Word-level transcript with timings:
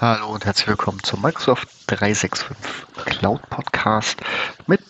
Hallo 0.00 0.26
und 0.34 0.44
herzlich 0.44 0.66
willkommen 0.66 0.98
zum 1.04 1.22
Microsoft 1.22 1.68
365 1.86 2.56
Cloud 2.96 3.48
Podcast 3.48 4.20
mit 4.66 4.82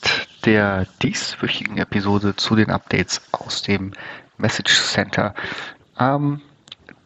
der 0.47 0.87
dieswöchigen 1.03 1.77
Episode 1.77 2.35
zu 2.37 2.57
den 2.57 2.71
Updates 2.71 3.21
aus 3.33 3.61
dem 3.61 3.93
Message 4.39 4.73
Center. 4.81 5.35
Ähm, 6.01 6.41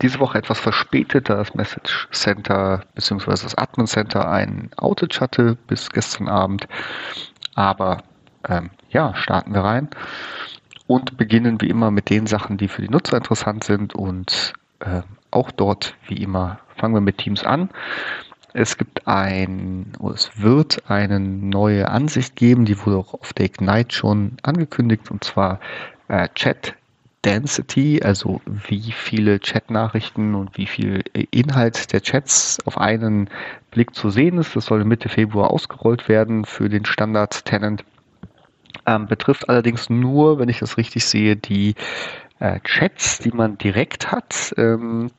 diese 0.01 0.21
Woche 0.21 0.39
etwas 0.39 0.61
verspätet, 0.61 1.29
da 1.29 1.35
das 1.35 1.57
Message 1.57 2.09
Center 2.13 2.85
bzw. 2.95 3.31
das 3.33 3.59
Admin 3.59 3.89
Center 3.89 4.31
ein 4.31 4.71
Outage 4.77 5.21
hatte 5.21 5.57
bis 5.67 5.91
gestern 5.91 6.29
Abend. 6.29 6.69
Aber 7.57 8.05
ähm, 8.49 8.71
ja, 8.91 9.13
starten 9.17 9.53
wir 9.53 9.65
rein 9.65 9.89
und 10.87 11.17
beginnen 11.17 11.61
wie 11.61 11.69
immer 11.69 11.91
mit 11.91 12.11
den 12.11 12.29
Sachen, 12.29 12.59
die 12.59 12.69
für 12.69 12.83
die 12.83 12.91
Nutzer 12.91 13.17
interessant 13.17 13.65
sind 13.65 13.97
und 13.97 14.53
äh, 14.79 15.03
auch 15.31 15.51
dort 15.51 15.95
wie 16.07 16.23
immer 16.23 16.61
fangen 16.77 16.95
wir 16.95 17.01
mit 17.01 17.19
Teams 17.19 17.45
an. 17.45 17.71
Es 18.55 18.79
gibt 18.79 19.07
ein, 19.07 19.93
es 20.15 20.31
wird 20.41 20.89
eine 20.91 21.21
neue 21.21 21.89
Ansicht 21.89 22.35
geben, 22.35 22.65
die 22.65 22.79
wurde 22.85 22.97
auch 22.97 23.15
auf 23.15 23.33
der 23.33 23.47
Ignite 23.47 23.95
schon 23.95 24.39
angekündigt, 24.43 25.11
und 25.11 25.23
zwar 25.23 25.61
äh, 26.09 26.29
Chat 26.35 26.75
Density, 27.25 28.01
also 28.03 28.41
wie 28.47 28.93
viele 28.93 29.41
Chat-Nachrichten 29.41 30.35
und 30.35 30.57
wie 30.57 30.67
viel 30.67 31.03
Inhalt 31.31 31.93
der 31.93 32.01
Chats 32.01 32.59
auf 32.65 32.79
einen 32.79 33.29
Blick 33.71 33.95
zu 33.95 34.11
sehen 34.11 34.39
ist. 34.39 34.55
Das 34.55 34.67
soll 34.67 34.85
Mitte 34.85 35.09
Februar 35.09 35.51
ausgerollt 35.51 36.09
werden 36.09 36.45
für 36.45 36.69
den 36.69 36.85
Standard-Tenant. 36.85 37.85
Ähm, 38.87 39.07
betrifft 39.07 39.49
allerdings 39.49 39.91
nur, 39.91 40.39
wenn 40.39 40.49
ich 40.49 40.61
das 40.61 40.77
richtig 40.79 41.05
sehe, 41.05 41.37
die 41.37 41.75
äh, 42.41 42.61
Chats, 42.61 43.19
die 43.19 43.31
man 43.31 43.59
direkt 43.59 44.13
hat. 44.13 44.55
Ähm, 44.57 45.11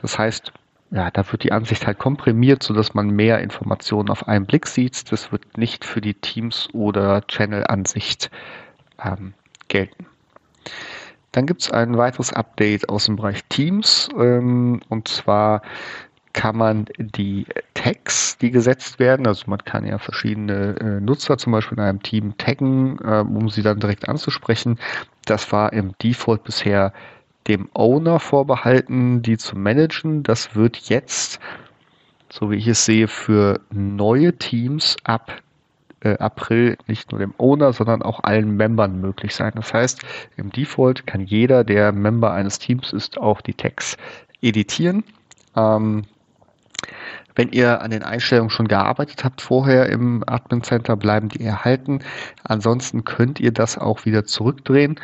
das 0.00 0.18
heißt, 0.18 0.52
ja, 0.90 1.10
da 1.10 1.30
wird 1.30 1.42
die 1.44 1.52
Ansicht 1.52 1.86
halt 1.86 1.98
komprimiert, 1.98 2.62
sodass 2.62 2.94
man 2.94 3.10
mehr 3.10 3.40
Informationen 3.40 4.08
auf 4.08 4.26
einen 4.26 4.46
Blick 4.46 4.66
sieht. 4.66 5.10
Das 5.12 5.32
wird 5.32 5.58
nicht 5.58 5.84
für 5.84 6.00
die 6.00 6.14
Teams- 6.14 6.68
oder 6.72 7.26
Channel-Ansicht 7.26 8.30
ähm, 9.04 9.34
gelten. 9.68 10.06
Dann 11.32 11.46
gibt 11.46 11.62
es 11.62 11.70
ein 11.70 11.96
weiteres 11.98 12.32
Update 12.32 12.88
aus 12.88 13.04
dem 13.04 13.16
Bereich 13.16 13.44
Teams. 13.44 14.08
Ähm, 14.18 14.80
und 14.88 15.08
zwar 15.08 15.62
kann 16.32 16.56
man 16.56 16.86
die 16.98 17.46
Tags, 17.74 18.38
die 18.38 18.50
gesetzt 18.50 18.98
werden, 18.98 19.26
also 19.26 19.44
man 19.48 19.64
kann 19.64 19.84
ja 19.84 19.98
verschiedene 19.98 20.76
äh, 20.78 21.00
Nutzer 21.00 21.36
zum 21.36 21.52
Beispiel 21.52 21.78
in 21.78 21.84
einem 21.84 22.02
Team 22.02 22.38
taggen, 22.38 22.98
äh, 23.02 23.20
um 23.20 23.50
sie 23.50 23.62
dann 23.62 23.80
direkt 23.80 24.08
anzusprechen. 24.08 24.78
Das 25.28 25.52
war 25.52 25.72
im 25.72 25.94
Default 26.02 26.44
bisher 26.44 26.92
dem 27.48 27.68
Owner 27.74 28.18
vorbehalten, 28.18 29.22
die 29.22 29.36
zu 29.36 29.56
managen. 29.58 30.22
Das 30.22 30.54
wird 30.54 30.76
jetzt, 30.88 31.38
so 32.30 32.50
wie 32.50 32.56
ich 32.56 32.66
es 32.66 32.84
sehe, 32.84 33.08
für 33.08 33.60
neue 33.70 34.36
Teams 34.36 34.96
ab 35.04 35.42
äh, 36.00 36.16
April 36.18 36.78
nicht 36.86 37.10
nur 37.10 37.18
dem 37.18 37.34
Owner, 37.38 37.72
sondern 37.72 38.02
auch 38.02 38.20
allen 38.22 38.56
Membern 38.56 39.00
möglich 39.00 39.34
sein. 39.34 39.52
Das 39.54 39.74
heißt, 39.74 40.00
im 40.36 40.50
Default 40.50 41.06
kann 41.06 41.22
jeder, 41.22 41.64
der 41.64 41.92
Member 41.92 42.32
eines 42.32 42.58
Teams 42.58 42.92
ist, 42.92 43.18
auch 43.18 43.40
die 43.40 43.54
Tags 43.54 43.96
editieren. 44.40 45.04
Ähm, 45.56 46.04
wenn 47.34 47.50
ihr 47.52 47.82
an 47.82 47.90
den 47.90 48.02
Einstellungen 48.02 48.50
schon 48.50 48.68
gearbeitet 48.68 49.24
habt 49.24 49.40
vorher 49.40 49.88
im 49.88 50.24
Admin 50.26 50.62
Center, 50.62 50.96
bleiben 50.96 51.28
die 51.28 51.44
erhalten. 51.44 52.00
Ansonsten 52.44 53.04
könnt 53.04 53.38
ihr 53.40 53.52
das 53.52 53.78
auch 53.78 54.04
wieder 54.04 54.24
zurückdrehen 54.24 54.98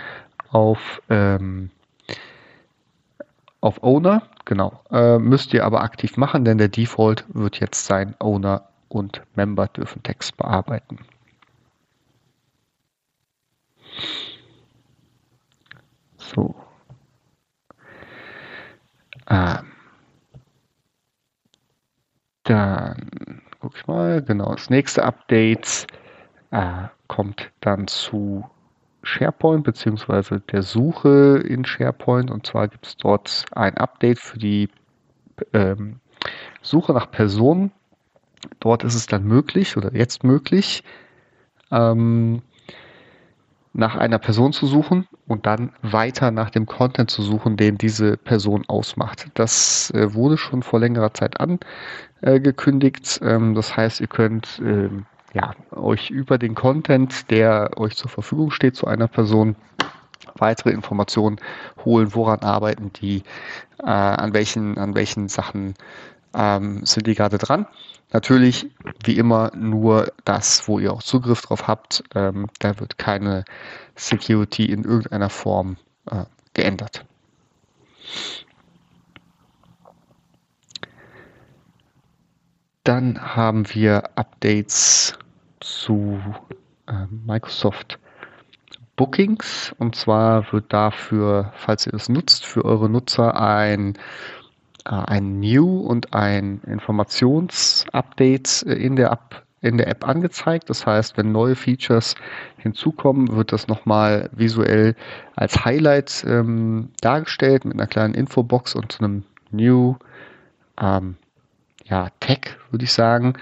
auf, 0.50 1.00
ähm, 1.10 1.70
auf 3.60 3.82
Owner. 3.82 4.22
Genau. 4.44 4.80
Äh, 4.90 5.18
müsst 5.18 5.54
ihr 5.54 5.64
aber 5.64 5.82
aktiv 5.82 6.16
machen, 6.16 6.44
denn 6.44 6.58
der 6.58 6.68
Default 6.68 7.24
wird 7.28 7.60
jetzt 7.60 7.86
sein 7.86 8.14
Owner 8.18 8.68
und 8.88 9.22
Member 9.34 9.68
dürfen 9.68 10.02
Text 10.02 10.36
bearbeiten. 10.36 10.98
So. 16.18 16.54
Ähm. 19.28 19.73
Dann 22.44 23.42
guck 23.60 23.76
ich 23.76 23.86
mal, 23.86 24.22
genau, 24.22 24.54
das 24.54 24.70
nächste 24.70 25.04
Update 25.04 25.86
äh, 26.50 26.84
kommt 27.08 27.50
dann 27.60 27.86
zu 27.86 28.48
SharePoint 29.02 29.64
beziehungsweise 29.64 30.40
der 30.40 30.62
Suche 30.62 31.42
in 31.46 31.64
SharePoint 31.64 32.30
und 32.30 32.46
zwar 32.46 32.68
gibt 32.68 32.86
es 32.86 32.96
dort 32.96 33.44
ein 33.52 33.76
Update 33.76 34.18
für 34.18 34.38
die 34.38 34.68
ähm, 35.52 36.00
Suche 36.62 36.92
nach 36.92 37.10
Personen 37.10 37.70
Dort 38.60 38.84
ist 38.84 38.94
es 38.94 39.06
dann 39.06 39.24
möglich 39.24 39.76
oder 39.76 39.94
jetzt 39.94 40.24
möglich, 40.24 40.84
ähm, 41.70 42.42
nach 43.72 43.96
einer 43.96 44.18
Person 44.18 44.52
zu 44.52 44.66
suchen 44.66 45.08
und 45.26 45.46
dann 45.46 45.72
weiter 45.82 46.30
nach 46.30 46.50
dem 46.50 46.66
Content 46.66 47.10
zu 47.10 47.22
suchen, 47.22 47.56
den 47.56 47.76
diese 47.76 48.16
Person 48.16 48.64
ausmacht. 48.68 49.30
Das 49.34 49.90
äh, 49.90 50.14
wurde 50.14 50.38
schon 50.38 50.62
vor 50.62 50.78
längerer 50.78 51.12
Zeit 51.12 51.40
angekündigt. 52.24 53.20
Ähm, 53.22 53.54
das 53.54 53.76
heißt, 53.76 54.00
ihr 54.00 54.06
könnt 54.06 54.60
ähm, 54.64 55.06
ja, 55.32 55.54
euch 55.72 56.10
über 56.10 56.38
den 56.38 56.54
Content, 56.54 57.30
der 57.30 57.72
euch 57.76 57.96
zur 57.96 58.10
Verfügung 58.10 58.50
steht, 58.50 58.76
zu 58.76 58.86
einer 58.86 59.08
Person 59.08 59.56
weitere 60.36 60.70
Informationen 60.70 61.38
holen, 61.84 62.14
woran 62.14 62.40
arbeiten 62.40 62.92
die, 62.92 63.22
äh, 63.82 63.86
an 63.86 64.34
welchen, 64.34 64.78
an 64.78 64.94
welchen 64.94 65.28
Sachen 65.28 65.74
ähm, 66.34 66.84
sind 66.84 67.06
die 67.06 67.14
gerade 67.14 67.38
dran. 67.38 67.66
Natürlich, 68.12 68.70
wie 69.04 69.16
immer, 69.16 69.50
nur 69.56 70.12
das, 70.24 70.68
wo 70.68 70.78
ihr 70.78 70.92
auch 70.92 71.02
Zugriff 71.02 71.42
drauf 71.42 71.66
habt. 71.66 72.04
Ähm, 72.14 72.46
da 72.60 72.78
wird 72.78 72.98
keine 72.98 73.44
Security 73.96 74.66
in 74.66 74.84
irgendeiner 74.84 75.30
Form 75.30 75.76
äh, 76.10 76.24
geändert. 76.52 77.04
Dann 82.84 83.18
haben 83.34 83.64
wir 83.74 84.10
Updates 84.14 85.18
zu 85.60 86.20
äh, 86.86 87.06
Microsoft 87.26 87.98
Bookings. 88.96 89.74
Und 89.78 89.96
zwar 89.96 90.52
wird 90.52 90.72
dafür, 90.72 91.52
falls 91.56 91.86
ihr 91.86 91.94
es 91.94 92.10
nutzt, 92.10 92.44
für 92.44 92.64
eure 92.64 92.90
Nutzer 92.90 93.40
ein 93.40 93.94
äh, 94.84 94.90
ein 94.90 95.40
New 95.40 95.80
und 95.80 96.12
ein 96.12 96.60
Informationsupdate 96.66 98.62
in 98.62 98.96
der 98.96 99.12
App 99.12 99.42
in 99.62 99.78
der 99.78 99.88
App 99.88 100.06
angezeigt. 100.06 100.68
Das 100.68 100.84
heißt, 100.84 101.16
wenn 101.16 101.32
neue 101.32 101.54
Features 101.56 102.16
hinzukommen, 102.58 103.34
wird 103.34 103.50
das 103.50 103.66
nochmal 103.66 104.28
visuell 104.32 104.94
als 105.36 105.64
Highlight 105.64 106.22
ähm, 106.28 106.90
dargestellt 107.00 107.64
mit 107.64 107.72
einer 107.72 107.86
kleinen 107.86 108.12
Infobox 108.12 108.74
und 108.74 108.92
so 108.92 108.98
einem 109.02 109.22
New 109.50 109.96
ähm, 110.78 111.16
ja, 111.84 112.08
Tag, 112.20 112.58
würde 112.70 112.84
ich 112.84 112.92
sagen. 112.92 113.34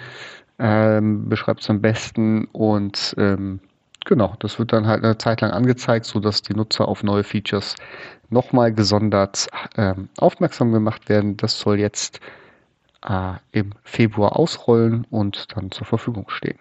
Ähm, 0.59 1.29
beschreibt 1.29 1.63
es 1.63 1.71
am 1.71 1.81
besten 1.81 2.45
und 2.53 3.15
ähm, 3.19 3.61
genau, 4.05 4.37
das 4.39 4.59
wird 4.59 4.73
dann 4.73 4.87
halt 4.87 5.03
eine 5.03 5.19
Zeit 5.19 5.41
lang 5.41 5.51
angezeigt, 5.51 6.05
sodass 6.05 6.43
die 6.43 6.55
Nutzer 6.55 6.87
auf 6.87 7.03
neue 7.03 7.25
Features 7.25 7.75
nochmal 8.31 8.73
gesondert 8.73 9.49
ähm, 9.77 10.09
aufmerksam 10.19 10.73
gemacht 10.73 11.09
werden. 11.09 11.37
Das 11.37 11.59
soll 11.59 11.81
jetzt 11.81 12.21
äh, 13.09 13.35
im 13.53 13.73
Februar 13.83 14.37
ausrollen 14.37 15.07
und 15.11 15.47
dann 15.57 15.71
zur 15.71 15.87
Verfügung 15.87 16.29
stehen. 16.29 16.59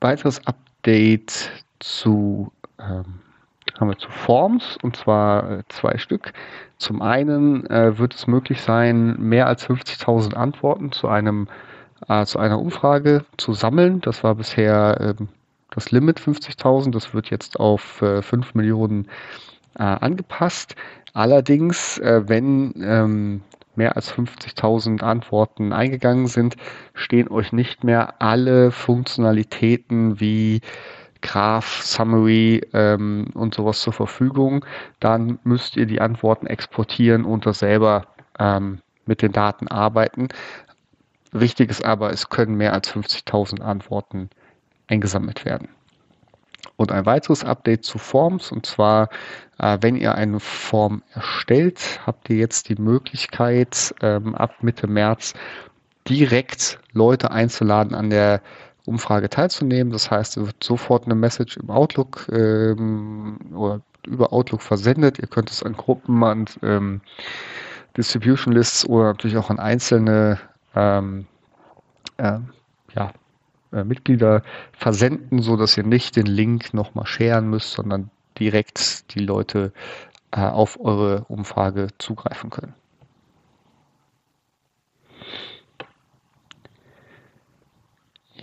Weiteres 0.00 0.46
Update 0.46 1.50
zu 1.78 2.52
ähm, 2.78 3.23
haben 3.78 3.88
wir 3.88 3.98
zu 3.98 4.10
Forms 4.10 4.76
und 4.82 4.96
zwar 4.96 5.50
äh, 5.50 5.62
zwei 5.68 5.98
Stück. 5.98 6.32
Zum 6.78 7.02
einen 7.02 7.66
äh, 7.70 7.98
wird 7.98 8.14
es 8.14 8.26
möglich 8.26 8.60
sein, 8.60 9.16
mehr 9.18 9.46
als 9.46 9.68
50.000 9.68 10.34
Antworten 10.34 10.92
zu 10.92 11.08
einem 11.08 11.48
äh, 12.08 12.24
zu 12.24 12.38
einer 12.38 12.58
Umfrage 12.58 13.24
zu 13.36 13.52
sammeln. 13.52 14.00
Das 14.00 14.24
war 14.24 14.34
bisher 14.34 15.16
ähm, 15.18 15.28
das 15.70 15.90
Limit 15.90 16.20
50.000. 16.20 16.92
Das 16.92 17.14
wird 17.14 17.30
jetzt 17.30 17.58
auf 17.58 18.02
äh, 18.02 18.22
5 18.22 18.54
Millionen 18.54 19.08
äh, 19.78 19.82
angepasst. 19.82 20.76
Allerdings, 21.12 21.98
äh, 21.98 22.22
wenn 22.26 22.74
ähm, 22.82 23.42
mehr 23.76 23.96
als 23.96 24.12
50.000 24.12 25.02
Antworten 25.02 25.72
eingegangen 25.72 26.26
sind, 26.26 26.56
stehen 26.94 27.28
euch 27.28 27.52
nicht 27.52 27.84
mehr 27.84 28.20
alle 28.20 28.70
Funktionalitäten 28.70 30.20
wie 30.20 30.60
Graph, 31.24 31.82
Summary 31.82 32.60
ähm, 32.74 33.26
und 33.34 33.54
sowas 33.54 33.80
zur 33.80 33.92
Verfügung. 33.92 34.64
Dann 35.00 35.38
müsst 35.42 35.76
ihr 35.76 35.86
die 35.86 36.00
Antworten 36.00 36.46
exportieren 36.46 37.24
und 37.24 37.46
das 37.46 37.60
selber 37.60 38.06
ähm, 38.38 38.80
mit 39.06 39.22
den 39.22 39.32
Daten 39.32 39.66
arbeiten. 39.68 40.28
Wichtig 41.32 41.70
ist 41.70 41.84
aber, 41.84 42.10
es 42.10 42.28
können 42.28 42.56
mehr 42.56 42.74
als 42.74 42.92
50.000 42.94 43.60
Antworten 43.62 44.30
eingesammelt 44.86 45.44
werden. 45.44 45.68
Und 46.76 46.92
ein 46.92 47.06
weiteres 47.06 47.42
Update 47.42 47.84
zu 47.84 47.98
Forms, 47.98 48.52
und 48.52 48.66
zwar, 48.66 49.08
äh, 49.58 49.78
wenn 49.80 49.96
ihr 49.96 50.14
eine 50.14 50.40
Form 50.40 51.02
erstellt, 51.12 52.00
habt 52.04 52.28
ihr 52.28 52.36
jetzt 52.36 52.68
die 52.68 52.76
Möglichkeit, 52.76 53.94
ähm, 54.02 54.34
ab 54.34 54.62
Mitte 54.62 54.86
März 54.86 55.34
direkt 56.08 56.80
Leute 56.92 57.30
einzuladen, 57.30 57.94
an 57.94 58.10
der 58.10 58.42
Umfrage 58.86 59.28
teilzunehmen. 59.28 59.92
Das 59.92 60.10
heißt, 60.10 60.36
es 60.36 60.46
wird 60.46 60.62
sofort 60.62 61.04
eine 61.06 61.14
Message 61.14 61.56
im 61.56 61.70
Outlook 61.70 62.28
ähm, 62.32 63.38
oder 63.54 63.80
über 64.06 64.32
Outlook 64.32 64.62
versendet. 64.62 65.18
Ihr 65.18 65.28
könnt 65.28 65.50
es 65.50 65.62
an 65.62 65.74
Gruppen, 65.74 66.22
an 66.22 66.44
ähm, 66.62 67.00
Distribution 67.96 68.52
Lists 68.52 68.86
oder 68.86 69.04
natürlich 69.06 69.36
auch 69.36 69.50
an 69.50 69.58
einzelne 69.58 70.38
ähm, 70.74 71.26
äh, 72.18 72.38
ja, 72.94 73.12
äh, 73.72 73.84
Mitglieder 73.84 74.42
versenden, 74.72 75.40
so 75.40 75.56
dass 75.56 75.76
ihr 75.76 75.84
nicht 75.84 76.16
den 76.16 76.26
Link 76.26 76.74
nochmal 76.74 77.06
scheren 77.06 77.48
müsst, 77.48 77.72
sondern 77.72 78.10
direkt 78.38 79.14
die 79.14 79.20
Leute 79.20 79.72
äh, 80.32 80.40
auf 80.40 80.78
eure 80.80 81.24
Umfrage 81.28 81.88
zugreifen 81.98 82.50
können. 82.50 82.74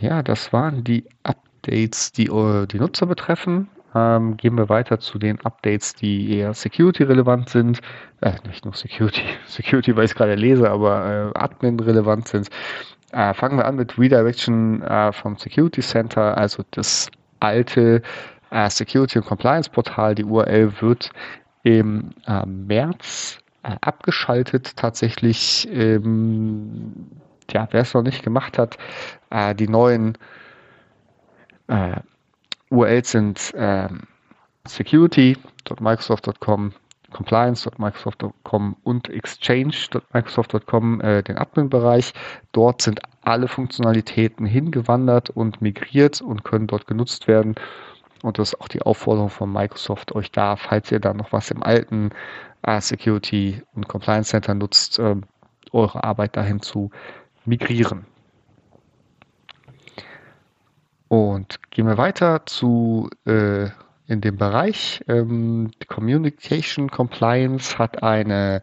Ja, 0.01 0.23
das 0.23 0.51
waren 0.51 0.83
die 0.83 1.05
Updates, 1.21 2.11
die 2.11 2.25
äh, 2.25 2.65
die 2.65 2.79
Nutzer 2.79 3.05
betreffen. 3.05 3.69
Ähm, 3.93 4.35
gehen 4.35 4.57
wir 4.57 4.67
weiter 4.67 4.99
zu 4.99 5.19
den 5.19 5.39
Updates, 5.41 5.93
die 5.93 6.37
eher 6.37 6.55
Security-relevant 6.55 7.49
sind. 7.49 7.81
Äh, 8.21 8.33
nicht 8.47 8.65
nur 8.65 8.73
Security, 8.73 9.21
Security, 9.47 9.95
weil 9.95 10.05
ich 10.05 10.11
es 10.11 10.15
gerade 10.15 10.33
lese, 10.33 10.71
aber 10.71 11.33
äh, 11.35 11.39
Admin-relevant 11.39 12.27
sind. 12.27 12.49
Äh, 13.11 13.33
fangen 13.35 13.57
wir 13.57 13.65
an 13.65 13.75
mit 13.75 13.99
Redirection 13.99 14.81
äh, 14.81 15.11
vom 15.11 15.37
Security 15.37 15.81
Center, 15.81 16.35
also 16.35 16.63
das 16.71 17.11
alte 17.39 18.01
äh, 18.49 18.69
Security 18.71 19.19
und 19.19 19.25
Compliance 19.25 19.69
Portal. 19.69 20.15
Die 20.15 20.23
URL 20.23 20.73
wird 20.81 21.11
im 21.63 22.09
März 22.45 23.37
abgeschaltet. 23.61 24.75
Tatsächlich 24.75 25.69
ähm, 25.71 27.11
ja, 27.53 27.67
wer 27.71 27.81
es 27.81 27.93
noch 27.93 28.03
nicht 28.03 28.23
gemacht 28.23 28.57
hat, 28.57 28.77
äh, 29.29 29.53
die 29.55 29.67
neuen 29.67 30.17
äh, 31.67 31.99
URLs 32.69 33.11
sind 33.11 33.53
äh, 33.53 33.89
security.microsoft.com, 34.65 36.73
compliance.microsoft.com 37.11 38.77
und 38.83 39.09
exchange.microsoft.com, 39.09 41.01
äh, 41.01 41.23
den 41.23 41.37
Admin-Bereich. 41.37 42.13
Dort 42.51 42.81
sind 42.81 43.01
alle 43.23 43.47
Funktionalitäten 43.47 44.45
hingewandert 44.45 45.29
und 45.29 45.61
migriert 45.61 46.21
und 46.21 46.43
können 46.43 46.67
dort 46.67 46.87
genutzt 46.87 47.27
werden. 47.27 47.55
Und 48.23 48.39
das 48.39 48.53
ist 48.53 48.61
auch 48.61 48.67
die 48.67 48.81
Aufforderung 48.81 49.29
von 49.29 49.51
Microsoft, 49.51 50.13
euch 50.13 50.31
da, 50.31 50.55
falls 50.55 50.91
ihr 50.91 50.99
da 50.99 51.13
noch 51.13 51.31
was 51.31 51.51
im 51.51 51.63
alten 51.63 52.11
äh, 52.63 52.79
Security 52.79 53.61
und 53.73 53.87
Compliance 53.87 54.29
Center 54.29 54.53
nutzt, 54.53 54.99
äh, 54.99 55.15
eure 55.71 56.03
Arbeit 56.03 56.35
dahin 56.35 56.61
zu 56.61 56.91
migrieren. 57.45 58.05
Und 61.07 61.59
gehen 61.71 61.87
wir 61.87 61.97
weiter 61.97 62.45
zu 62.45 63.09
äh, 63.25 63.69
in 64.07 64.21
dem 64.21 64.37
Bereich. 64.37 65.03
Ähm, 65.07 65.71
Communication 65.87 66.89
Compliance 66.89 67.77
hat 67.77 68.03
eine, 68.03 68.61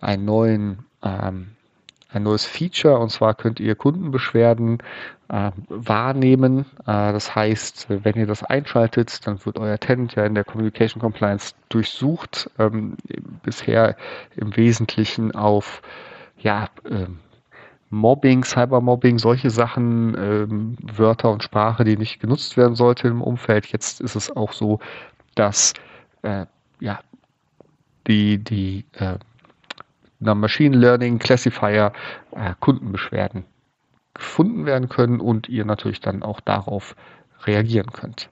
einen 0.00 0.24
neuen, 0.24 0.84
ähm, 1.02 1.52
ein 2.10 2.22
neues 2.22 2.46
Feature 2.46 2.98
und 2.98 3.10
zwar 3.10 3.34
könnt 3.34 3.60
ihr 3.60 3.74
Kundenbeschwerden 3.74 4.78
äh, 5.28 5.50
wahrnehmen. 5.68 6.66
Äh, 6.80 7.12
das 7.12 7.34
heißt, 7.34 7.86
wenn 7.88 8.14
ihr 8.14 8.26
das 8.26 8.42
einschaltet, 8.44 9.26
dann 9.26 9.44
wird 9.44 9.58
euer 9.58 9.78
Tenant 9.78 10.14
ja 10.14 10.24
in 10.24 10.34
der 10.34 10.44
Communication 10.44 11.00
Compliance 11.00 11.54
durchsucht. 11.68 12.50
Ähm, 12.58 12.96
bisher 13.42 13.96
im 14.36 14.56
Wesentlichen 14.56 15.32
auf 15.34 15.82
ja, 16.38 16.68
ähm, 16.88 17.18
Mobbing, 17.94 18.44
Cybermobbing, 18.44 19.18
solche 19.18 19.50
Sachen, 19.50 20.16
ähm, 20.18 20.76
Wörter 20.82 21.30
und 21.30 21.42
Sprache, 21.42 21.84
die 21.84 21.96
nicht 21.96 22.20
genutzt 22.20 22.56
werden 22.56 22.74
sollte 22.74 23.08
im 23.08 23.22
Umfeld. 23.22 23.66
Jetzt 23.66 24.00
ist 24.00 24.16
es 24.16 24.34
auch 24.34 24.52
so, 24.52 24.80
dass 25.34 25.74
äh, 26.22 26.46
ja, 26.80 27.00
die, 28.06 28.38
die 28.38 28.84
äh, 28.94 29.16
Machine 30.20 30.76
Learning 30.76 31.18
Classifier 31.18 31.92
äh, 32.32 32.54
Kundenbeschwerden 32.60 33.44
gefunden 34.14 34.64
werden 34.64 34.88
können 34.88 35.20
und 35.20 35.48
ihr 35.48 35.64
natürlich 35.64 36.00
dann 36.00 36.22
auch 36.22 36.40
darauf 36.40 36.94
reagieren 37.44 37.90
könnt. 37.92 38.30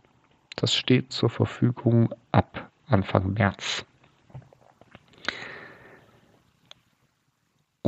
Das 0.56 0.74
steht 0.74 1.12
zur 1.12 1.30
Verfügung 1.30 2.14
ab 2.30 2.70
Anfang 2.88 3.32
März. 3.32 3.84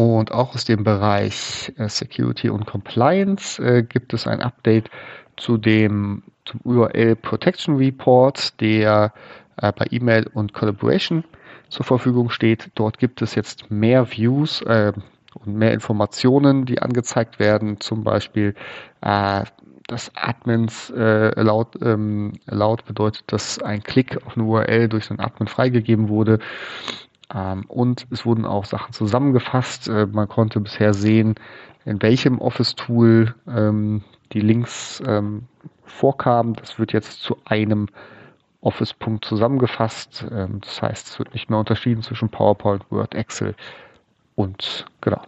Und 0.04 0.32
auch 0.32 0.54
aus 0.54 0.66
dem 0.66 0.84
Bereich 0.84 1.72
äh, 1.78 1.88
Security 1.88 2.50
und 2.50 2.66
Compliance 2.66 3.58
äh, 3.62 3.82
gibt 3.82 4.12
es 4.12 4.26
ein 4.26 4.42
Update 4.42 4.90
zu 5.38 5.56
dem 5.56 6.22
zum 6.44 6.60
URL 6.62 7.16
Protection 7.16 7.76
Report, 7.76 8.60
der 8.60 9.14
äh, 9.56 9.72
bei 9.72 9.86
E-Mail 9.90 10.26
und 10.34 10.52
Collaboration 10.52 11.24
zur 11.70 11.86
Verfügung 11.86 12.28
steht. 12.28 12.70
Dort 12.74 12.98
gibt 12.98 13.22
es 13.22 13.34
jetzt 13.34 13.70
mehr 13.70 14.10
Views 14.12 14.60
äh, 14.60 14.92
und 15.42 15.54
mehr 15.56 15.72
Informationen, 15.72 16.66
die 16.66 16.82
angezeigt 16.82 17.38
werden. 17.38 17.80
Zum 17.80 18.04
Beispiel, 18.04 18.54
dass 19.00 20.12
Admins 20.14 20.92
laut, 20.94 21.74
ähm, 21.82 22.34
laut 22.46 22.84
bedeutet, 22.84 23.24
dass 23.26 23.60
ein 23.60 23.82
Klick 23.82 24.24
auf 24.24 24.36
eine 24.36 24.44
URL 24.46 24.88
durch 24.88 25.10
einen 25.10 25.18
Admin 25.18 25.48
freigegeben 25.48 26.08
wurde. 26.08 26.38
Ähm, 27.34 27.64
und 27.66 28.06
es 28.10 28.24
wurden 28.24 28.44
auch 28.44 28.64
Sachen 28.64 28.92
zusammengefasst. 28.92 29.88
Äh, 29.88 30.06
man 30.06 30.28
konnte 30.28 30.60
bisher 30.60 30.94
sehen, 30.94 31.34
in 31.84 32.00
welchem 32.00 32.38
Office-Tool 32.38 33.34
ähm, 33.48 34.02
die 34.32 34.40
Links 34.40 35.02
ähm, 35.06 35.44
vorkamen. 35.84 36.54
Das 36.54 36.78
wird 36.78 36.92
jetzt 36.92 37.20
zu 37.20 37.36
einem 37.44 37.88
Office-Punkt 38.60 39.26
zusammengefasst. 39.26 40.24
Das 40.30 40.80
heißt, 40.80 41.06
es 41.06 41.18
wird 41.18 41.34
nicht 41.34 41.50
mehr 41.50 41.58
unterschieden 41.58 42.00
zwischen 42.00 42.30
PowerPoint, 42.30 42.90
Word, 42.90 43.14
Excel 43.14 43.54
und 44.36 44.86
genau. 45.02 45.20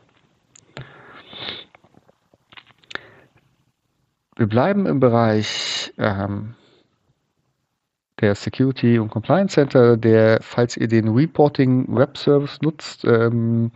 Wir 4.36 4.46
bleiben 4.46 4.86
im 4.86 5.00
Bereich 5.00 5.92
ähm, 5.98 6.54
der 8.20 8.34
Security 8.34 8.98
und 8.98 9.10
Compliance 9.10 9.54
Center, 9.54 9.96
der, 9.96 10.38
falls 10.42 10.76
ihr 10.76 10.88
den 10.88 11.08
Reporting 11.08 11.86
Web 11.94 12.16
Service 12.16 12.60
nutzt, 12.62 13.04
ähm, 13.04 13.70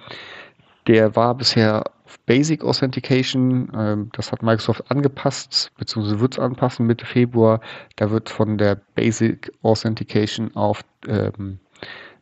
der 0.86 1.14
war 1.14 1.34
bisher 1.34 1.84
Basic 2.26 2.62
Authentication. 2.64 3.70
Ähm, 3.76 4.10
das 4.12 4.32
hat 4.32 4.42
Microsoft 4.42 4.90
angepasst, 4.90 5.72
beziehungsweise 5.78 6.20
wird 6.20 6.34
es 6.34 6.38
anpassen 6.38 6.86
Mitte 6.86 7.04
Februar. 7.04 7.60
Da 7.96 8.10
wird 8.10 8.30
von 8.30 8.58
der 8.58 8.80
Basic 8.94 9.52
Authentication 9.62 10.54
auf 10.54 10.82
ähm, 11.06 11.58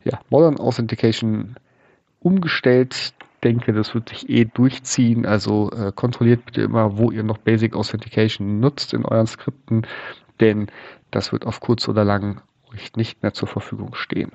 ja, 0.05 0.19
Modern 0.31 0.59
Authentication 0.59 1.57
umgestellt. 2.21 3.15
Denke, 3.45 3.73
das 3.73 3.95
wird 3.95 4.09
sich 4.09 4.29
eh 4.29 4.45
durchziehen. 4.47 5.25
Also 5.25 5.71
äh, 5.73 5.93
kontrolliert 5.95 6.45
bitte 6.47 6.63
immer, 6.63 6.99
wo 6.99 7.11
ihr 7.11 7.23
noch 7.23 7.39
Basic 7.39 7.77
Authentication 7.77 8.61
nutzt 8.61 8.93
in 8.95 9.05
euren 9.05 9.27
Skripten, 9.27 9.87
denn 10.41 10.69
das 11.11 11.33
wird 11.33 11.47
auf 11.47 11.61
kurz 11.61 11.89
oder 11.89 12.05
lang 12.05 12.43
euch 12.73 12.95
nicht 12.97 13.23
mehr 13.23 13.33
zur 13.33 13.49
Verfügung 13.49 13.95
stehen. 13.95 14.33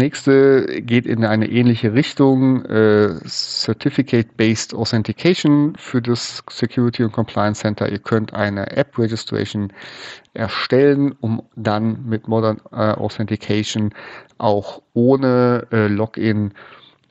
Nächste 0.00 0.82
geht 0.82 1.06
in 1.06 1.24
eine 1.24 1.48
ähnliche 1.48 1.92
Richtung, 1.92 2.64
äh, 2.64 3.20
Certificate-Based 3.24 4.74
Authentication 4.74 5.76
für 5.76 6.02
das 6.02 6.42
Security 6.50 7.04
und 7.04 7.12
Compliance 7.12 7.60
Center. 7.60 7.88
Ihr 7.88 8.00
könnt 8.00 8.34
eine 8.34 8.70
App 8.76 8.98
Registration 8.98 9.72
erstellen, 10.34 11.14
um 11.20 11.42
dann 11.54 12.04
mit 12.06 12.26
Modern 12.26 12.60
äh, 12.72 12.76
Authentication 12.76 13.94
auch 14.38 14.82
ohne 14.94 15.66
äh, 15.70 15.86
Login 15.86 16.52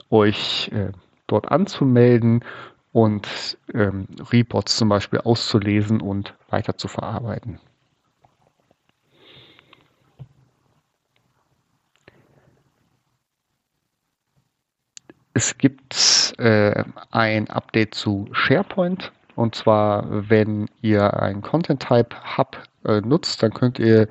euch 0.09 0.71
äh, 0.73 0.91
dort 1.27 1.51
anzumelden 1.51 2.43
und 2.91 3.57
ähm, 3.73 4.07
Reports 4.31 4.77
zum 4.77 4.89
Beispiel 4.89 5.19
auszulesen 5.19 6.01
und 6.01 6.33
weiter 6.49 6.75
zu 6.75 6.87
verarbeiten. 6.87 7.59
Es 15.33 15.57
gibt 15.57 16.33
äh, 16.37 16.83
ein 17.11 17.49
Update 17.49 17.93
zu 17.95 18.27
SharePoint 18.31 19.11
Und 19.35 19.55
zwar, 19.55 20.05
wenn 20.29 20.69
ihr 20.81 21.21
einen 21.21 21.41
Content 21.41 21.81
Type 21.81 22.15
Hub 22.37 22.57
äh, 22.85 23.01
nutzt, 23.01 23.43
dann 23.43 23.53
könnt 23.53 23.79
ihr 23.79 24.07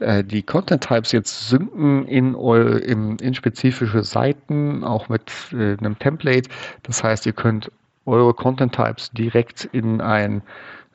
äh, 0.00 0.24
die 0.24 0.42
Content 0.42 0.82
Types 0.82 1.12
jetzt 1.12 1.48
synken 1.48 2.06
in, 2.06 2.34
in, 2.34 3.16
in 3.18 3.34
spezifische 3.34 4.02
Seiten, 4.02 4.84
auch 4.84 5.08
mit 5.08 5.30
äh, 5.52 5.76
einem 5.76 5.98
Template. 5.98 6.48
Das 6.82 7.04
heißt, 7.04 7.26
ihr 7.26 7.34
könnt 7.34 7.70
eure 8.06 8.34
Content 8.34 8.74
Types 8.74 9.10
direkt 9.10 9.64
in 9.66 10.00
ein 10.00 10.42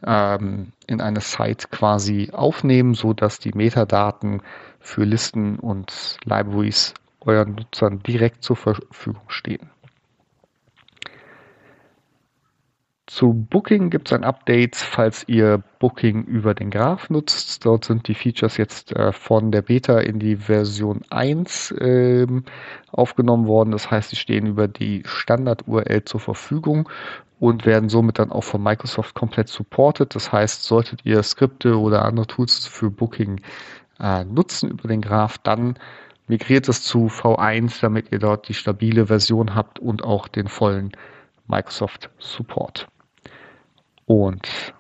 ähm, 0.05 0.71
in 0.87 1.01
eine 1.01 1.21
Site 1.21 1.67
quasi 1.71 2.29
aufnehmen, 2.31 2.93
so 2.93 3.13
dass 3.13 3.39
die 3.39 3.51
Metadaten 3.53 4.41
für 4.79 5.03
Listen 5.03 5.59
und 5.59 6.17
Libraries 6.23 6.93
euren 7.21 7.55
Nutzern 7.55 8.01
direkt 8.03 8.43
zur 8.43 8.55
Verfügung 8.55 9.29
stehen. 9.29 9.69
Zu 13.09 13.33
Booking 13.33 13.89
gibt 13.89 14.09
es 14.09 14.13
ein 14.13 14.23
Update, 14.23 14.75
falls 14.75 15.27
ihr 15.27 15.63
Booking 15.79 16.25
über 16.25 16.53
den 16.53 16.69
Graph 16.69 17.09
nutzt. 17.09 17.65
Dort 17.65 17.85
sind 17.85 18.07
die 18.07 18.13
Features 18.13 18.57
jetzt 18.57 18.95
äh, 18.95 19.11
von 19.11 19.51
der 19.51 19.63
Beta 19.63 19.97
in 19.97 20.19
die 20.19 20.35
Version 20.35 21.01
1 21.09 21.71
äh, 21.71 22.27
aufgenommen 22.91 23.47
worden. 23.47 23.71
Das 23.71 23.89
heißt, 23.89 24.11
sie 24.11 24.15
stehen 24.15 24.45
über 24.45 24.67
die 24.67 25.01
Standard-URL 25.07 26.05
zur 26.05 26.19
Verfügung 26.19 26.87
und 27.39 27.65
werden 27.65 27.89
somit 27.89 28.19
dann 28.19 28.31
auch 28.31 28.43
von 28.43 28.61
Microsoft 28.61 29.15
komplett 29.15 29.47
supported. 29.47 30.13
Das 30.13 30.31
heißt, 30.31 30.63
solltet 30.63 31.03
ihr 31.03 31.23
Skripte 31.23 31.79
oder 31.79 32.05
andere 32.05 32.27
Tools 32.27 32.67
für 32.67 32.91
Booking 32.91 33.41
äh, 33.99 34.23
nutzen 34.23 34.69
über 34.69 34.87
den 34.87 35.01
Graph, 35.01 35.39
dann 35.39 35.79
migriert 36.29 36.69
es 36.69 36.83
zu 36.83 37.07
V1, 37.07 37.81
damit 37.81 38.11
ihr 38.11 38.19
dort 38.19 38.47
die 38.47 38.53
stabile 38.53 39.07
Version 39.07 39.55
habt 39.55 39.79
und 39.79 40.03
auch 40.03 40.27
den 40.27 40.47
vollen 40.47 40.91
Microsoft 41.47 42.09
Support. 42.19 42.87
Und 44.05 44.73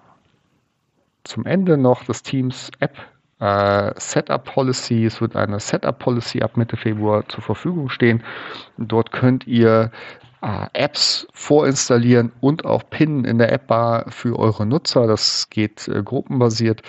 zum 1.23 1.45
Ende 1.45 1.77
noch 1.77 2.05
das 2.05 2.23
Teams 2.23 2.71
App 2.79 2.97
äh, 3.39 3.93
Setup 3.97 4.43
Policy. 4.43 5.05
Es 5.05 5.21
wird 5.21 5.35
eine 5.35 5.59
Setup 5.59 5.97
Policy 5.97 6.41
ab 6.41 6.57
Mitte 6.57 6.77
Februar 6.77 7.27
zur 7.27 7.43
Verfügung 7.43 7.89
stehen. 7.89 8.23
dort 8.77 9.11
könnt 9.11 9.47
ihr 9.47 9.91
äh, 10.41 10.67
Apps 10.73 11.27
vorinstallieren 11.33 12.31
und 12.41 12.65
auch 12.65 12.83
pinnen 12.89 13.25
in 13.25 13.37
der 13.37 13.51
App-Bar 13.51 14.05
für 14.09 14.37
eure 14.37 14.65
Nutzer. 14.65 15.07
Das 15.07 15.49
geht 15.49 15.87
äh, 15.87 16.03
gruppenbasiert 16.03 16.81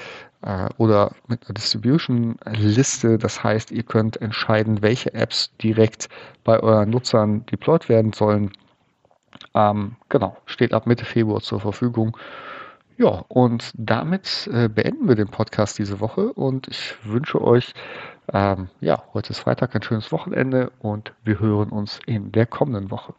oder 0.78 1.12
mit 1.28 1.44
einer 1.44 1.54
Distribution-Liste. 1.54 3.18
Das 3.18 3.44
heißt, 3.44 3.70
ihr 3.72 3.82
könnt 3.82 4.20
entscheiden, 4.20 4.82
welche 4.82 5.12
Apps 5.12 5.54
direkt 5.62 6.08
bei 6.44 6.58
euren 6.60 6.90
Nutzern 6.90 7.44
deployed 7.46 7.88
werden 7.88 8.12
sollen. 8.12 8.52
Ähm, 9.54 9.96
genau, 10.08 10.36
steht 10.46 10.72
ab 10.72 10.86
Mitte 10.86 11.04
Februar 11.04 11.40
zur 11.40 11.60
Verfügung. 11.60 12.16
Ja, 12.96 13.24
und 13.28 13.72
damit 13.74 14.48
äh, 14.52 14.68
beenden 14.68 15.08
wir 15.08 15.14
den 15.14 15.28
Podcast 15.28 15.78
diese 15.78 16.00
Woche 16.00 16.34
und 16.34 16.68
ich 16.68 16.94
wünsche 17.02 17.40
euch, 17.40 17.72
ähm, 18.30 18.68
ja, 18.80 19.02
heute 19.14 19.30
ist 19.30 19.38
Freitag, 19.38 19.74
ein 19.74 19.82
schönes 19.82 20.12
Wochenende 20.12 20.70
und 20.80 21.14
wir 21.24 21.40
hören 21.40 21.70
uns 21.70 21.98
in 22.04 22.30
der 22.30 22.44
kommenden 22.44 22.90
Woche. 22.90 23.14